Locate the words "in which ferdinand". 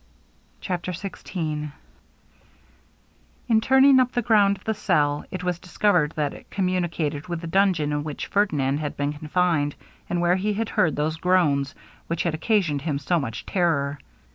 7.91-8.79